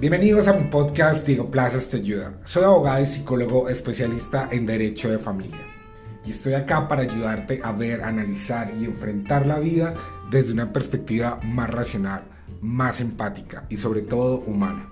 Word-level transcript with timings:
Bienvenidos 0.00 0.46
a 0.46 0.52
mi 0.52 0.62
podcast 0.70 1.26
Diego 1.26 1.50
Plazas 1.50 1.88
te 1.88 1.96
ayuda. 1.96 2.32
Soy 2.44 2.62
abogado 2.62 3.02
y 3.02 3.06
psicólogo 3.06 3.68
especialista 3.68 4.48
en 4.52 4.64
derecho 4.64 5.10
de 5.10 5.18
familia. 5.18 5.58
Y 6.24 6.30
estoy 6.30 6.54
acá 6.54 6.86
para 6.86 7.02
ayudarte 7.02 7.58
a 7.64 7.72
ver, 7.72 8.04
analizar 8.04 8.72
y 8.78 8.84
enfrentar 8.84 9.44
la 9.44 9.58
vida 9.58 9.96
desde 10.30 10.52
una 10.52 10.72
perspectiva 10.72 11.40
más 11.42 11.68
racional, 11.70 12.22
más 12.60 13.00
empática 13.00 13.64
y 13.68 13.76
sobre 13.76 14.02
todo 14.02 14.38
humana. 14.46 14.88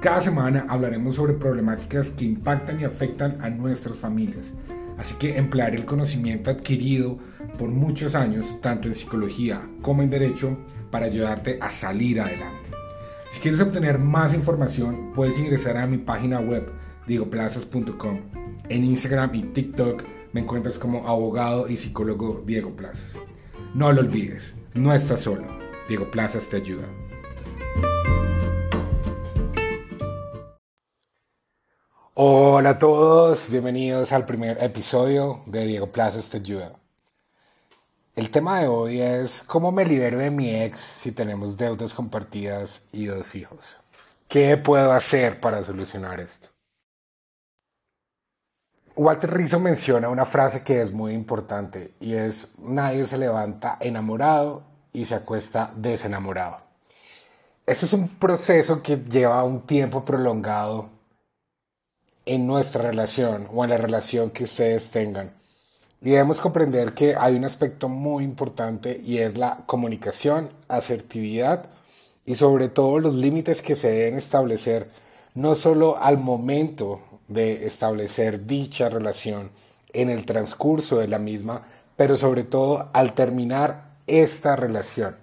Cada 0.00 0.20
semana 0.20 0.64
hablaremos 0.68 1.16
sobre 1.16 1.32
problemáticas 1.32 2.10
que 2.10 2.24
impactan 2.24 2.78
y 2.78 2.84
afectan 2.84 3.38
a 3.42 3.50
nuestras 3.50 3.96
familias. 3.96 4.52
Así 4.96 5.16
que 5.16 5.36
emplearé 5.36 5.78
el 5.78 5.86
conocimiento 5.86 6.52
adquirido 6.52 7.18
por 7.58 7.70
muchos 7.70 8.14
años, 8.14 8.60
tanto 8.60 8.86
en 8.86 8.94
psicología 8.94 9.60
como 9.82 10.04
en 10.04 10.10
derecho, 10.10 10.56
para 10.92 11.06
ayudarte 11.06 11.58
a 11.60 11.68
salir 11.68 12.20
adelante. 12.20 12.73
Si 13.34 13.40
quieres 13.40 13.60
obtener 13.60 13.98
más 13.98 14.32
información, 14.32 15.10
puedes 15.12 15.36
ingresar 15.40 15.76
a 15.76 15.88
mi 15.88 15.98
página 15.98 16.38
web, 16.38 16.70
diegoplazas.com. 17.08 18.20
En 18.68 18.84
Instagram 18.84 19.34
y 19.34 19.42
TikTok 19.42 20.04
me 20.32 20.42
encuentras 20.42 20.78
como 20.78 21.08
abogado 21.08 21.68
y 21.68 21.76
psicólogo 21.76 22.44
Diego 22.46 22.70
Plazas. 22.76 23.16
No 23.74 23.92
lo 23.92 24.02
olvides, 24.02 24.54
no 24.74 24.94
estás 24.94 25.22
solo. 25.22 25.48
Diego 25.88 26.12
Plazas 26.12 26.48
te 26.48 26.58
ayuda. 26.58 26.86
Hola 32.14 32.70
a 32.70 32.78
todos, 32.78 33.50
bienvenidos 33.50 34.12
al 34.12 34.26
primer 34.26 34.62
episodio 34.62 35.42
de 35.46 35.66
Diego 35.66 35.90
Plazas 35.90 36.30
te 36.30 36.36
ayuda. 36.36 36.83
El 38.16 38.30
tema 38.30 38.60
de 38.60 38.68
hoy 38.68 39.00
es 39.00 39.42
cómo 39.42 39.72
me 39.72 39.84
libero 39.84 40.18
de 40.18 40.30
mi 40.30 40.54
ex 40.54 40.78
si 40.78 41.10
tenemos 41.10 41.56
deudas 41.56 41.92
compartidas 41.92 42.80
y 42.92 43.06
dos 43.06 43.34
hijos. 43.34 43.76
¿Qué 44.28 44.56
puedo 44.56 44.92
hacer 44.92 45.40
para 45.40 45.64
solucionar 45.64 46.20
esto? 46.20 46.50
Walter 48.94 49.34
Rizzo 49.34 49.58
menciona 49.58 50.08
una 50.08 50.24
frase 50.24 50.62
que 50.62 50.80
es 50.80 50.92
muy 50.92 51.12
importante 51.12 51.94
y 51.98 52.14
es 52.14 52.46
nadie 52.58 53.04
se 53.04 53.18
levanta 53.18 53.78
enamorado 53.80 54.62
y 54.92 55.06
se 55.06 55.16
acuesta 55.16 55.72
desenamorado. 55.74 56.58
Este 57.66 57.86
es 57.86 57.92
un 57.94 58.06
proceso 58.06 58.80
que 58.80 58.96
lleva 58.96 59.42
un 59.42 59.62
tiempo 59.62 60.04
prolongado 60.04 60.88
en 62.24 62.46
nuestra 62.46 62.82
relación 62.82 63.48
o 63.52 63.64
en 63.64 63.70
la 63.70 63.76
relación 63.76 64.30
que 64.30 64.44
ustedes 64.44 64.92
tengan 64.92 65.32
y 66.04 66.10
debemos 66.10 66.42
comprender 66.42 66.92
que 66.92 67.16
hay 67.16 67.34
un 67.34 67.46
aspecto 67.46 67.88
muy 67.88 68.24
importante 68.24 69.00
y 69.02 69.18
es 69.18 69.38
la 69.38 69.62
comunicación, 69.64 70.50
asertividad 70.68 71.70
y 72.26 72.34
sobre 72.34 72.68
todo 72.68 72.98
los 72.98 73.14
límites 73.14 73.62
que 73.62 73.74
se 73.74 73.88
deben 73.88 74.18
establecer 74.18 74.90
no 75.34 75.54
solo 75.54 75.96
al 75.96 76.18
momento 76.18 77.00
de 77.26 77.64
establecer 77.64 78.46
dicha 78.46 78.90
relación 78.90 79.50
en 79.94 80.10
el 80.10 80.26
transcurso 80.26 80.98
de 80.98 81.08
la 81.08 81.18
misma, 81.18 81.62
pero 81.96 82.18
sobre 82.18 82.44
todo 82.44 82.90
al 82.92 83.14
terminar 83.14 83.94
esta 84.06 84.56
relación. 84.56 85.16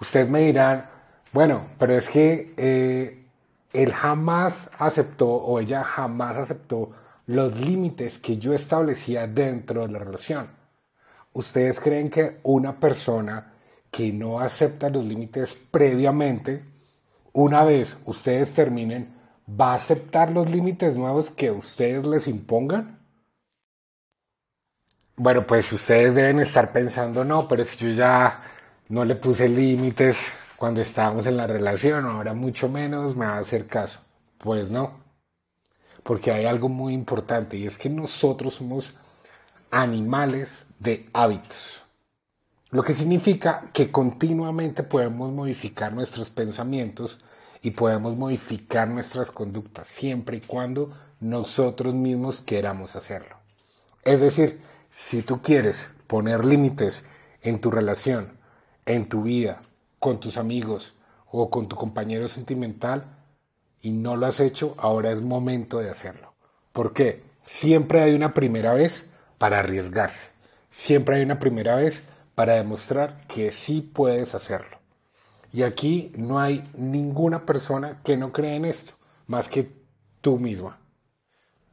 Ustedes 0.00 0.30
me 0.30 0.40
dirán, 0.40 0.88
bueno, 1.34 1.66
pero 1.78 1.94
es 1.94 2.08
que 2.08 2.54
eh, 2.56 3.26
él 3.74 3.92
jamás 3.92 4.70
aceptó 4.78 5.28
o 5.28 5.60
ella 5.60 5.84
jamás 5.84 6.38
aceptó 6.38 6.92
los 7.26 7.58
límites 7.58 8.18
que 8.18 8.38
yo 8.38 8.54
establecía 8.54 9.26
dentro 9.26 9.86
de 9.86 9.92
la 9.92 9.98
relación. 9.98 10.48
¿Ustedes 11.32 11.80
creen 11.80 12.08
que 12.08 12.38
una 12.44 12.78
persona 12.78 13.52
que 13.90 14.12
no 14.12 14.40
acepta 14.40 14.88
los 14.88 15.04
límites 15.04 15.54
previamente, 15.70 16.62
una 17.32 17.64
vez 17.64 17.96
ustedes 18.06 18.54
terminen, 18.54 19.14
va 19.48 19.72
a 19.72 19.74
aceptar 19.74 20.30
los 20.30 20.48
límites 20.48 20.96
nuevos 20.96 21.30
que 21.30 21.50
ustedes 21.50 22.06
les 22.06 22.28
impongan? 22.28 22.98
Bueno, 25.16 25.46
pues 25.46 25.72
ustedes 25.72 26.14
deben 26.14 26.40
estar 26.40 26.72
pensando, 26.72 27.24
no, 27.24 27.48
pero 27.48 27.64
si 27.64 27.76
yo 27.76 27.88
ya 27.90 28.42
no 28.88 29.04
le 29.04 29.16
puse 29.16 29.48
límites 29.48 30.18
cuando 30.56 30.80
estábamos 30.80 31.26
en 31.26 31.36
la 31.36 31.46
relación, 31.46 32.06
ahora 32.06 32.34
mucho 32.34 32.68
menos 32.68 33.16
me 33.16 33.26
va 33.26 33.36
a 33.36 33.40
hacer 33.40 33.66
caso. 33.66 34.00
Pues 34.38 34.70
no 34.70 35.05
porque 36.06 36.30
hay 36.30 36.46
algo 36.46 36.68
muy 36.68 36.94
importante 36.94 37.56
y 37.56 37.66
es 37.66 37.78
que 37.78 37.90
nosotros 37.90 38.54
somos 38.54 38.94
animales 39.72 40.64
de 40.78 41.10
hábitos. 41.12 41.82
Lo 42.70 42.84
que 42.84 42.94
significa 42.94 43.70
que 43.72 43.90
continuamente 43.90 44.84
podemos 44.84 45.32
modificar 45.32 45.92
nuestros 45.92 46.30
pensamientos 46.30 47.18
y 47.60 47.72
podemos 47.72 48.16
modificar 48.16 48.86
nuestras 48.88 49.32
conductas 49.32 49.88
siempre 49.88 50.36
y 50.36 50.40
cuando 50.42 50.92
nosotros 51.18 51.92
mismos 51.92 52.40
queramos 52.40 52.94
hacerlo. 52.94 53.36
Es 54.04 54.20
decir, 54.20 54.60
si 54.90 55.22
tú 55.22 55.42
quieres 55.42 55.90
poner 56.06 56.44
límites 56.44 57.04
en 57.42 57.60
tu 57.60 57.72
relación, 57.72 58.38
en 58.84 59.08
tu 59.08 59.22
vida, 59.22 59.62
con 59.98 60.20
tus 60.20 60.36
amigos 60.36 60.94
o 61.32 61.50
con 61.50 61.66
tu 61.66 61.74
compañero 61.74 62.28
sentimental, 62.28 63.15
y 63.86 63.92
no 63.92 64.16
lo 64.16 64.26
has 64.26 64.40
hecho, 64.40 64.74
ahora 64.78 65.12
es 65.12 65.22
momento 65.22 65.78
de 65.78 65.88
hacerlo. 65.88 66.34
¿Por 66.72 66.92
qué? 66.92 67.22
Siempre 67.44 68.02
hay 68.02 68.14
una 68.14 68.34
primera 68.34 68.74
vez 68.74 69.06
para 69.38 69.60
arriesgarse. 69.60 70.30
Siempre 70.72 71.14
hay 71.14 71.22
una 71.22 71.38
primera 71.38 71.76
vez 71.76 72.02
para 72.34 72.54
demostrar 72.54 73.24
que 73.28 73.52
sí 73.52 73.82
puedes 73.82 74.34
hacerlo. 74.34 74.78
Y 75.52 75.62
aquí 75.62 76.10
no 76.16 76.40
hay 76.40 76.68
ninguna 76.76 77.46
persona 77.46 78.00
que 78.02 78.16
no 78.16 78.32
cree 78.32 78.56
en 78.56 78.64
esto, 78.64 78.94
más 79.28 79.48
que 79.48 79.70
tú 80.20 80.40
misma. 80.40 80.80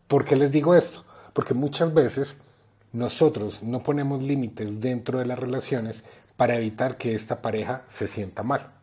¿Por 0.07 0.23
qué 0.23 0.35
les 0.35 0.51
digo 0.51 0.75
esto? 0.75 1.03
Porque 1.33 1.55
muchas 1.55 1.95
veces 1.95 2.37
nosotros 2.91 3.63
no 3.63 3.81
ponemos 3.81 4.21
límites 4.21 4.79
dentro 4.79 5.17
de 5.17 5.25
las 5.25 5.39
relaciones 5.39 6.03
para 6.37 6.57
evitar 6.57 6.95
que 6.95 7.15
esta 7.15 7.41
pareja 7.41 7.81
se 7.87 8.05
sienta 8.05 8.43
mal. 8.43 8.82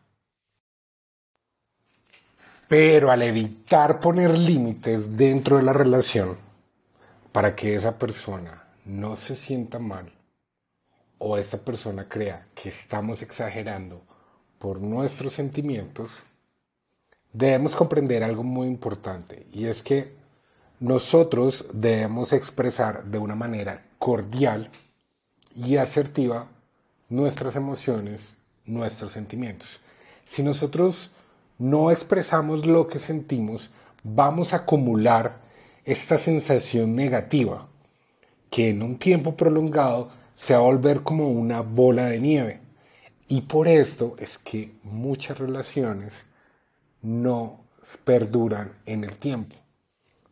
Pero 2.70 3.10
al 3.10 3.22
evitar 3.22 3.98
poner 3.98 4.30
límites 4.30 5.16
dentro 5.16 5.56
de 5.56 5.64
la 5.64 5.72
relación 5.72 6.36
para 7.32 7.56
que 7.56 7.74
esa 7.74 7.98
persona 7.98 8.62
no 8.84 9.16
se 9.16 9.34
sienta 9.34 9.80
mal 9.80 10.12
o 11.18 11.36
esa 11.36 11.58
persona 11.58 12.08
crea 12.08 12.46
que 12.54 12.68
estamos 12.68 13.22
exagerando 13.22 14.00
por 14.60 14.80
nuestros 14.80 15.32
sentimientos, 15.32 16.12
debemos 17.32 17.74
comprender 17.74 18.22
algo 18.22 18.44
muy 18.44 18.68
importante 18.68 19.48
y 19.52 19.66
es 19.66 19.82
que 19.82 20.12
nosotros 20.78 21.66
debemos 21.72 22.32
expresar 22.32 23.02
de 23.02 23.18
una 23.18 23.34
manera 23.34 23.82
cordial 23.98 24.70
y 25.56 25.74
asertiva 25.74 26.46
nuestras 27.08 27.56
emociones, 27.56 28.36
nuestros 28.64 29.10
sentimientos. 29.10 29.80
Si 30.24 30.44
nosotros 30.44 31.10
no 31.60 31.90
expresamos 31.90 32.64
lo 32.64 32.88
que 32.88 32.98
sentimos, 32.98 33.70
vamos 34.02 34.54
a 34.54 34.58
acumular 34.58 35.42
esta 35.84 36.16
sensación 36.16 36.96
negativa 36.96 37.68
que 38.50 38.70
en 38.70 38.82
un 38.82 38.98
tiempo 38.98 39.36
prolongado 39.36 40.08
se 40.34 40.54
va 40.54 40.60
a 40.60 40.62
volver 40.62 41.02
como 41.02 41.28
una 41.28 41.60
bola 41.60 42.06
de 42.06 42.18
nieve. 42.18 42.60
Y 43.28 43.42
por 43.42 43.68
esto 43.68 44.16
es 44.18 44.38
que 44.38 44.72
muchas 44.82 45.38
relaciones 45.38 46.14
no 47.02 47.60
perduran 48.04 48.72
en 48.86 49.04
el 49.04 49.18
tiempo. 49.18 49.54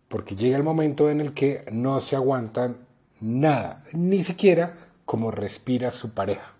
Porque 0.08 0.34
llega 0.34 0.56
el 0.56 0.62
momento 0.62 1.10
en 1.10 1.20
el 1.20 1.34
que 1.34 1.66
no 1.70 2.00
se 2.00 2.16
aguantan 2.16 2.78
nada, 3.20 3.84
ni 3.92 4.24
siquiera 4.24 4.78
como 5.04 5.30
respira 5.30 5.92
su 5.92 6.14
pareja. 6.14 6.57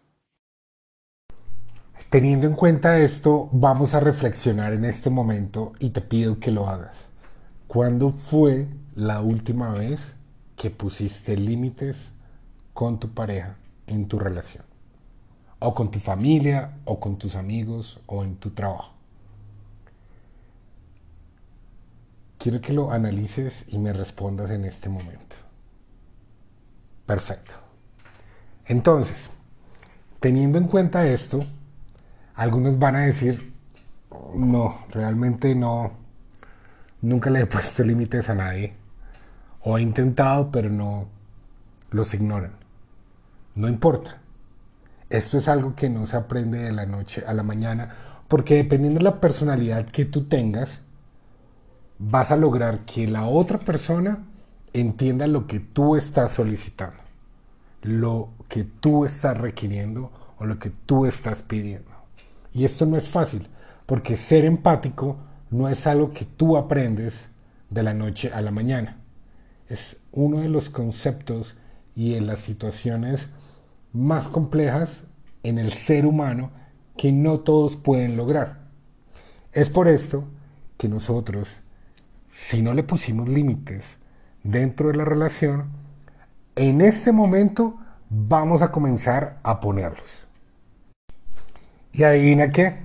Teniendo 2.10 2.46
en 2.46 2.54
cuenta 2.54 2.98
esto, 3.00 3.50
vamos 3.52 3.92
a 3.92 4.00
reflexionar 4.00 4.72
en 4.72 4.86
este 4.86 5.10
momento 5.10 5.72
y 5.78 5.90
te 5.90 6.00
pido 6.00 6.40
que 6.40 6.50
lo 6.50 6.66
hagas. 6.66 7.08
¿Cuándo 7.66 8.12
fue 8.12 8.66
la 8.94 9.20
última 9.20 9.74
vez 9.74 10.16
que 10.56 10.70
pusiste 10.70 11.36
límites 11.36 12.10
con 12.72 12.98
tu 12.98 13.10
pareja 13.10 13.56
en 13.86 14.08
tu 14.08 14.18
relación? 14.18 14.64
O 15.58 15.74
con 15.74 15.90
tu 15.90 15.98
familia, 15.98 16.78
o 16.86 16.98
con 16.98 17.18
tus 17.18 17.36
amigos, 17.36 18.00
o 18.06 18.24
en 18.24 18.36
tu 18.36 18.50
trabajo. 18.52 18.94
Quiero 22.38 22.62
que 22.62 22.72
lo 22.72 22.90
analices 22.90 23.66
y 23.68 23.78
me 23.78 23.92
respondas 23.92 24.50
en 24.50 24.64
este 24.64 24.88
momento. 24.88 25.36
Perfecto. 27.04 27.52
Entonces, 28.64 29.28
teniendo 30.20 30.56
en 30.56 30.68
cuenta 30.68 31.06
esto, 31.06 31.44
algunos 32.38 32.78
van 32.78 32.94
a 32.94 33.00
decir, 33.00 33.52
no, 34.32 34.78
realmente 34.90 35.56
no, 35.56 35.90
nunca 37.02 37.30
le 37.30 37.40
he 37.40 37.46
puesto 37.54 37.82
límites 37.82 38.28
a 38.30 38.34
nadie. 38.34 38.74
O 39.62 39.76
he 39.76 39.82
intentado, 39.82 40.50
pero 40.52 40.70
no, 40.70 41.08
los 41.90 42.14
ignoran. 42.14 42.52
No 43.56 43.68
importa. 43.68 44.18
Esto 45.10 45.36
es 45.36 45.48
algo 45.48 45.74
que 45.74 45.90
no 45.90 46.06
se 46.06 46.16
aprende 46.16 46.58
de 46.58 46.70
la 46.70 46.84
noche 46.84 47.24
a 47.26 47.32
la 47.32 47.42
mañana 47.42 47.88
Porque 48.28 48.56
dependiendo 48.56 48.98
de 48.98 49.04
la 49.04 49.20
personalidad 49.20 49.86
que 49.86 50.04
tú 50.04 50.24
tengas, 50.26 50.82
vas 51.98 52.30
a 52.30 52.36
lograr 52.36 52.80
que 52.80 53.08
la 53.08 53.24
otra 53.26 53.58
persona 53.58 54.22
entienda 54.72 55.26
lo 55.26 55.46
que 55.48 55.58
tú 55.58 55.96
estás 55.96 56.32
solicitando, 56.32 56.98
lo 57.82 58.28
que 58.48 58.64
tú 58.64 59.06
estás 59.06 59.36
requiriendo 59.38 60.12
o 60.38 60.46
lo 60.46 60.58
que 60.58 60.70
tú 60.70 61.06
estás 61.06 61.42
pidiendo. 61.42 61.97
Y 62.58 62.64
esto 62.64 62.86
no 62.86 62.96
es 62.96 63.08
fácil, 63.08 63.46
porque 63.86 64.16
ser 64.16 64.44
empático 64.44 65.16
no 65.48 65.68
es 65.68 65.86
algo 65.86 66.10
que 66.10 66.24
tú 66.24 66.56
aprendes 66.56 67.28
de 67.70 67.84
la 67.84 67.94
noche 67.94 68.32
a 68.34 68.42
la 68.42 68.50
mañana. 68.50 68.96
Es 69.68 70.00
uno 70.10 70.40
de 70.40 70.48
los 70.48 70.68
conceptos 70.68 71.56
y 71.94 72.14
de 72.14 72.20
las 72.20 72.40
situaciones 72.40 73.30
más 73.92 74.26
complejas 74.26 75.04
en 75.44 75.58
el 75.58 75.72
ser 75.72 76.04
humano 76.04 76.50
que 76.96 77.12
no 77.12 77.38
todos 77.38 77.76
pueden 77.76 78.16
lograr. 78.16 78.58
Es 79.52 79.70
por 79.70 79.86
esto 79.86 80.24
que 80.78 80.88
nosotros, 80.88 81.60
si 82.32 82.60
no 82.60 82.74
le 82.74 82.82
pusimos 82.82 83.28
límites 83.28 83.98
dentro 84.42 84.88
de 84.88 84.96
la 84.96 85.04
relación, 85.04 85.70
en 86.56 86.80
este 86.80 87.12
momento 87.12 87.76
vamos 88.10 88.62
a 88.62 88.72
comenzar 88.72 89.38
a 89.44 89.60
ponerlos. 89.60 90.27
Y 91.92 92.02
adivina 92.04 92.50
qué, 92.50 92.76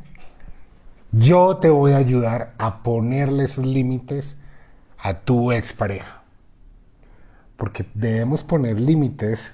yo 1.12 1.58
te 1.58 1.70
voy 1.70 1.92
a 1.92 1.98
ayudar 1.98 2.54
a 2.58 2.82
ponerle 2.82 3.44
esos 3.44 3.66
límites 3.66 4.38
a 4.98 5.20
tu 5.20 5.52
expareja. 5.52 6.24
Porque 7.58 7.86
debemos 7.94 8.44
poner 8.44 8.80
límites 8.80 9.54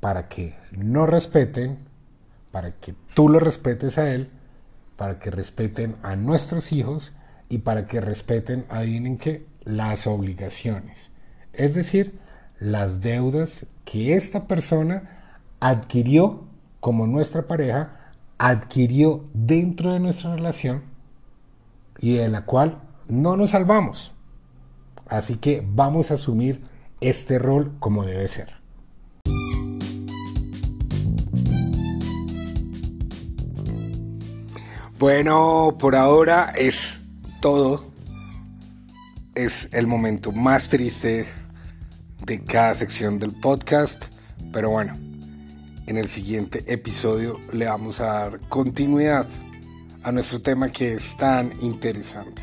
para 0.00 0.28
que 0.28 0.56
no 0.72 1.06
respeten, 1.06 1.78
para 2.50 2.72
que 2.72 2.94
tú 3.14 3.28
lo 3.28 3.38
respetes 3.38 3.98
a 3.98 4.10
él, 4.10 4.30
para 4.96 5.18
que 5.18 5.30
respeten 5.30 5.96
a 6.02 6.16
nuestros 6.16 6.72
hijos 6.72 7.12
y 7.48 7.58
para 7.58 7.86
que 7.86 8.00
respeten, 8.00 8.66
adivinen 8.68 9.18
qué, 9.18 9.46
las 9.64 10.06
obligaciones. 10.06 11.10
Es 11.52 11.74
decir, 11.74 12.18
las 12.58 13.00
deudas 13.00 13.66
que 13.84 14.14
esta 14.14 14.46
persona 14.46 15.20
adquirió 15.60 16.44
como 16.80 17.06
nuestra 17.06 17.42
pareja, 17.46 18.05
adquirió 18.38 19.24
dentro 19.32 19.92
de 19.92 20.00
nuestra 20.00 20.34
relación 20.34 20.82
y 21.98 22.14
de 22.14 22.28
la 22.28 22.44
cual 22.44 22.80
no 23.08 23.36
nos 23.36 23.50
salvamos. 23.50 24.12
Así 25.08 25.36
que 25.36 25.64
vamos 25.66 26.10
a 26.10 26.14
asumir 26.14 26.62
este 27.00 27.38
rol 27.38 27.76
como 27.78 28.04
debe 28.04 28.26
ser. 28.28 28.54
Bueno, 34.98 35.76
por 35.78 35.94
ahora 35.94 36.52
es 36.56 37.02
todo. 37.40 37.84
Es 39.34 39.68
el 39.72 39.86
momento 39.86 40.32
más 40.32 40.68
triste 40.68 41.26
de 42.24 42.42
cada 42.42 42.72
sección 42.72 43.18
del 43.18 43.32
podcast. 43.38 44.06
Pero 44.52 44.70
bueno, 44.70 44.96
en 45.86 45.98
el 45.98 46.06
siguiente 46.06 46.64
episodio 46.66 47.38
le 47.52 47.66
vamos 47.66 48.00
a 48.00 48.06
dar 48.06 48.40
continuidad 48.48 49.28
a 50.02 50.12
nuestro 50.12 50.40
tema 50.40 50.68
que 50.68 50.94
es 50.94 51.16
tan 51.16 51.52
interesante. 51.60 52.42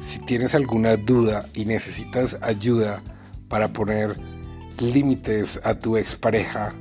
Si 0.00 0.18
tienes 0.20 0.54
alguna 0.54 0.96
duda 0.96 1.46
y 1.54 1.64
necesitas 1.64 2.38
ayuda 2.42 3.02
para 3.48 3.72
poner 3.72 4.16
límites 4.78 5.60
a 5.64 5.78
tu 5.78 5.96
expareja, 5.96 6.74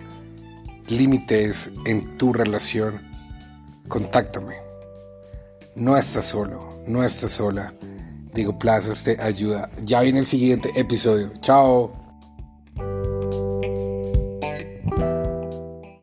límites 0.88 1.72
en 1.86 2.18
tu 2.18 2.34
relación, 2.34 3.02
contáctame. 3.88 4.56
No 5.76 5.98
estás 5.98 6.26
solo, 6.26 6.70
no 6.88 7.04
estás 7.04 7.32
sola. 7.32 7.74
Digo 8.34 8.58
Plazas 8.58 9.04
te 9.04 9.20
ayuda. 9.22 9.70
Ya 9.84 10.02
viene 10.02 10.20
el 10.20 10.26
siguiente 10.26 10.72
episodio. 10.76 11.32
Chao. 11.40 12.03